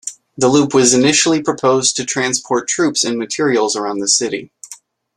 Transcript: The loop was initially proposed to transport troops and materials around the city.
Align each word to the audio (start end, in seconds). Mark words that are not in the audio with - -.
The 0.35 0.47
loop 0.47 0.73
was 0.73 0.95
initially 0.95 1.43
proposed 1.43 1.95
to 1.97 2.05
transport 2.05 2.67
troops 2.67 3.03
and 3.03 3.19
materials 3.19 3.75
around 3.75 3.99
the 3.99 4.07
city. 4.07 4.51